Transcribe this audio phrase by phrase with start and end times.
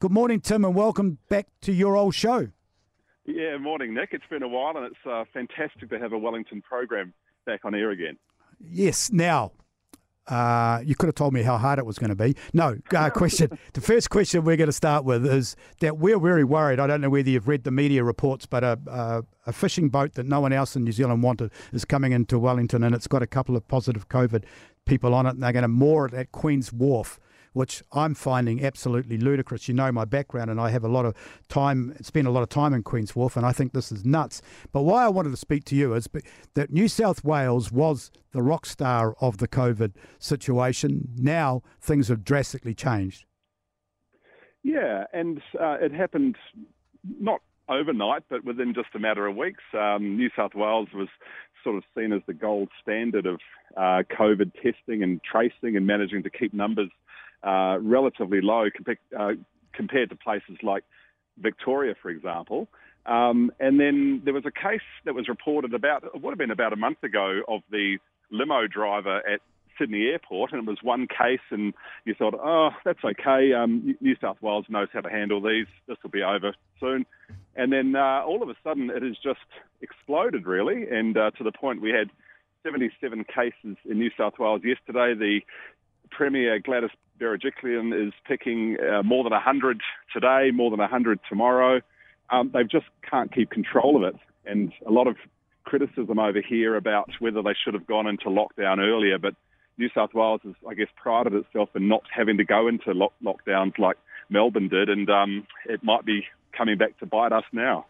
[0.00, 2.50] Good morning, Tim, and welcome back to your old show.
[3.26, 4.10] Yeah, morning, Nick.
[4.12, 7.12] It's been a while, and it's uh, fantastic to have a Wellington program
[7.46, 8.16] back on air again.
[8.60, 9.10] Yes.
[9.10, 9.50] Now,
[10.28, 12.36] uh, you could have told me how hard it was going to be.
[12.52, 13.58] No, uh, question.
[13.72, 16.78] the first question we're going to start with is that we're very worried.
[16.78, 20.14] I don't know whether you've read the media reports, but a, a, a, fishing boat
[20.14, 23.22] that no one else in New Zealand wanted is coming into Wellington, and it's got
[23.22, 24.44] a couple of positive COVID
[24.86, 27.18] people on it, and they're going to moor it at Queen's Wharf
[27.52, 29.68] which I'm finding absolutely ludicrous.
[29.68, 31.14] You know my background, and I have a lot of
[31.48, 34.42] time, spent a lot of time in Queen's Wharf, and I think this is nuts.
[34.72, 36.08] But why I wanted to speak to you is
[36.54, 41.08] that New South Wales was the rock star of the COVID situation.
[41.16, 43.24] Now things have drastically changed.
[44.62, 46.36] Yeah, and uh, it happened
[47.20, 49.62] not overnight, but within just a matter of weeks.
[49.74, 51.08] Um, New South Wales was
[51.62, 53.40] sort of seen as the gold standard of
[53.76, 56.90] uh, COVID testing and tracing and managing to keep numbers
[57.42, 59.32] uh, relatively low compared, uh,
[59.72, 60.84] compared to places like
[61.38, 62.68] Victoria, for example.
[63.06, 66.50] Um, and then there was a case that was reported about, it would have been
[66.50, 67.98] about a month ago, of the
[68.30, 69.40] limo driver at
[69.78, 71.72] Sydney Airport, and it was one case, and
[72.04, 73.52] you thought, oh, that's okay.
[73.52, 75.66] Um, New South Wales knows how to handle these.
[75.86, 77.06] This will be over soon.
[77.56, 79.40] And then uh, all of a sudden, it has just
[79.80, 82.10] exploded, really, and uh, to the point we had
[82.64, 85.14] 77 cases in New South Wales yesterday.
[85.14, 85.40] The
[86.10, 89.80] Premier Gladys Berejiklian is picking uh, more than 100
[90.12, 91.80] today, more than 100 tomorrow.
[92.30, 94.20] Um, they just can't keep control of it.
[94.44, 95.16] And a lot of
[95.64, 99.18] criticism over here about whether they should have gone into lockdown earlier.
[99.18, 99.34] But
[99.76, 103.14] New South Wales has, I guess, prided itself in not having to go into lock-
[103.22, 103.96] lockdowns like
[104.30, 104.88] Melbourne did.
[104.88, 106.24] And um, it might be
[106.56, 107.86] coming back to bite us now.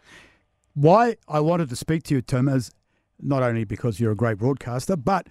[0.73, 2.71] Why I wanted to speak to you, Tim, is
[3.21, 5.27] not only because you're a great broadcaster, but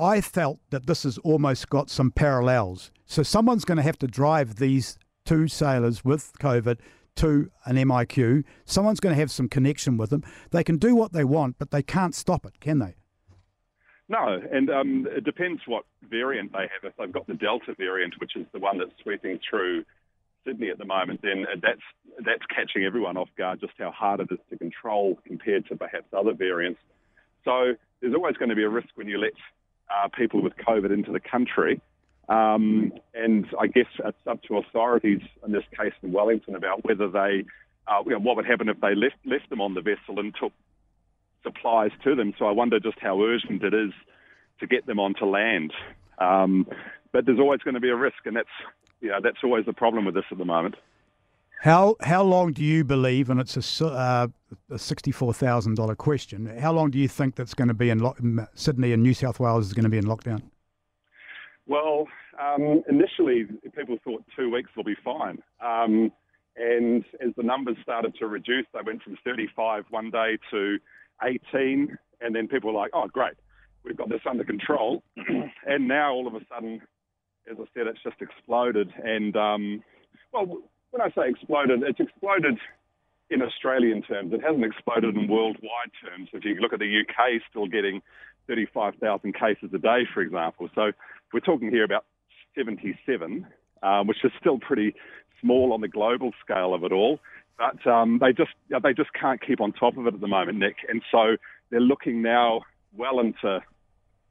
[0.00, 2.90] I felt that this has almost got some parallels.
[3.04, 6.78] So someone's going to have to drive these two sailors with COVID
[7.16, 8.44] to an MIQ.
[8.64, 10.24] Someone's going to have some connection with them.
[10.52, 12.94] They can do what they want, but they can't stop it, can they?
[14.08, 16.82] No, and um, it depends what variant they have.
[16.82, 19.84] If they've got the Delta variant, which is the one that's sweeping through
[20.44, 21.82] Sydney at the moment, then that's
[22.24, 23.60] that's catching everyone off guard.
[23.60, 26.80] Just how hard it is to control compared to perhaps other variants.
[27.44, 29.32] So there's always going to be a risk when you let
[29.90, 31.80] uh, people with COVID into the country.
[32.28, 37.08] Um, and I guess it's up to authorities in this case in Wellington about whether
[37.08, 37.44] they,
[37.88, 40.32] uh, you know, what would happen if they left, left them on the vessel and
[40.40, 40.52] took
[41.42, 42.32] supplies to them.
[42.38, 43.92] So I wonder just how urgent it is
[44.60, 45.72] to get them onto land.
[46.18, 46.68] Um,
[47.12, 48.48] but there's always going to be a risk, and that's
[49.00, 50.76] you know that's always the problem with this at the moment.
[51.60, 54.28] How how long do you believe, and it's a, uh,
[54.70, 56.46] a sixty-four thousand dollar question?
[56.58, 58.16] How long do you think that's going to be in lo-
[58.54, 60.40] Sydney and New South Wales is going to be in lockdown?
[61.66, 62.08] Well,
[62.40, 63.44] um, initially
[63.76, 66.10] people thought two weeks will be fine, um,
[66.56, 70.78] and as the numbers started to reduce, they went from thirty-five one day to
[71.22, 73.34] eighteen, and then people were like, "Oh, great,
[73.84, 75.02] we've got this under control,"
[75.66, 76.80] and now all of a sudden,
[77.50, 79.82] as I said, it's just exploded, and um,
[80.32, 82.58] well when I say exploded, it's exploded
[83.30, 84.32] in Australian terms.
[84.32, 86.28] It hasn't exploded in worldwide terms.
[86.32, 88.02] If you look at the UK, still getting
[88.48, 90.68] 35,000 cases a day, for example.
[90.74, 90.92] So
[91.32, 92.04] we're talking here about
[92.56, 93.46] 77,
[93.82, 94.94] um, which is still pretty
[95.40, 97.20] small on the global scale of it all.
[97.56, 100.58] But um, they just they just can't keep on top of it at the moment,
[100.58, 100.76] Nick.
[100.88, 101.36] And so
[101.70, 102.62] they're looking now
[102.96, 103.60] well into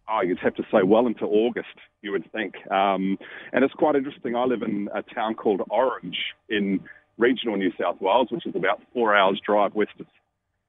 [0.09, 1.67] oh, you'd have to say well into August,
[2.01, 2.55] you would think.
[2.71, 3.17] Um,
[3.53, 4.35] and it's quite interesting.
[4.35, 6.17] I live in a town called Orange
[6.49, 6.79] in
[7.17, 10.07] regional New South Wales, which is about four hours drive west of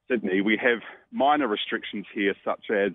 [0.09, 0.41] Sydney.
[0.41, 0.81] We have
[1.13, 2.93] minor restrictions here, such as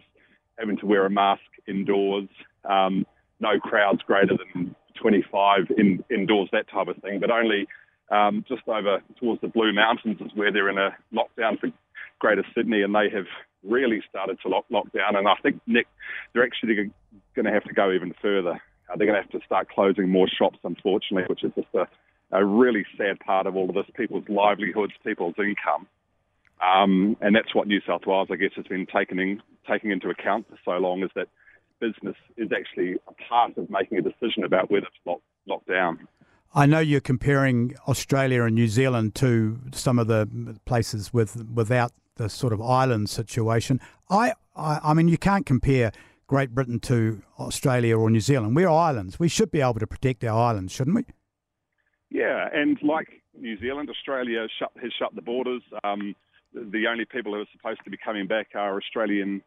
[0.60, 2.30] having to wear a mask indoors,
[2.70, 3.06] um,
[3.40, 7.68] no crowds greater than 25 in, indoors, that type of thing, but only
[8.12, 11.70] um, just over towards the Blue Mountains is where they're in a lockdown for
[12.20, 13.26] Greater Sydney, and they have
[13.68, 15.16] really started to lock, lock down.
[15.16, 15.88] And I think, Nick,
[16.34, 16.92] they're actually
[17.36, 18.62] going to have to go even further.
[18.90, 21.88] Uh, they're going to have to start closing more shops, unfortunately, which is just a,
[22.32, 25.88] a really sad part of all of this people's livelihoods, people's income.
[26.62, 30.10] Um, and that's what New South Wales, I guess, has been taking, in, taking into
[30.10, 31.28] account for so long is that
[31.80, 36.08] business is actually a part of making a decision about whether to lock, lock down.
[36.54, 41.92] I know you're comparing Australia and New Zealand to some of the places with without
[42.16, 43.80] the sort of island situation.
[44.10, 45.92] I, I, I mean, you can't compare
[46.28, 48.56] Great Britain to Australia or New Zealand.
[48.56, 49.20] We're islands.
[49.20, 51.06] We should be able to protect our islands, shouldn't we?
[52.10, 55.62] Yeah, and like New Zealand, Australia shut, has shut the borders.
[55.84, 56.16] Um,
[56.54, 59.44] the only people who are supposed to be coming back are Australian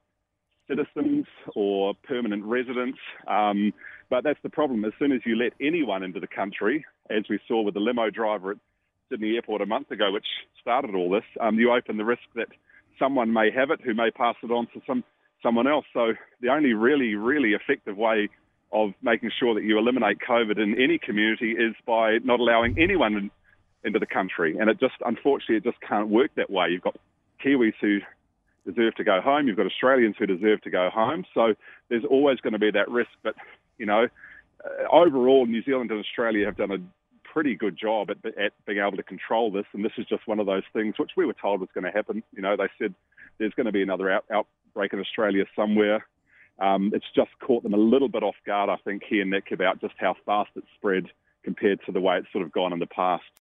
[0.69, 2.99] citizens or permanent residents.
[3.27, 3.73] Um,
[4.11, 4.85] but that's the problem.
[4.85, 8.11] As soon as you let anyone into the country, as we saw with the limo
[8.11, 8.59] driver at
[9.09, 10.27] Sydney Airport a month ago, which
[10.61, 12.49] started all this, um, you open the risk that
[12.99, 15.05] someone may have it who may pass it on to some
[15.43, 15.85] someone else.
[15.93, 18.29] So the only really, really effective way
[18.73, 23.15] of making sure that you eliminate COVID in any community is by not allowing anyone
[23.15, 23.31] in,
[23.85, 24.57] into the country.
[24.59, 26.69] And it just, unfortunately, it just can't work that way.
[26.71, 26.97] You've got
[27.45, 28.01] Kiwis who
[28.67, 29.47] deserve to go home.
[29.47, 31.25] You've got Australians who deserve to go home.
[31.33, 31.55] So
[31.89, 33.11] there's always going to be that risk.
[33.23, 33.35] But,
[33.79, 34.09] you know,
[34.65, 36.79] uh, overall, New Zealand and Australia have done a
[37.33, 39.67] pretty good job at, at being able to control this.
[39.73, 41.91] And this is just one of those things which we were told was going to
[41.91, 42.23] happen.
[42.35, 42.95] You know, they said
[43.39, 46.07] there's going to be another out, outbreak in Australia somewhere.
[46.59, 49.81] Um, it's just caught them a little bit off guard, I think, here, Nick, about
[49.81, 51.07] just how fast it spread
[51.45, 53.31] compared to the way it's sort of gone in the past.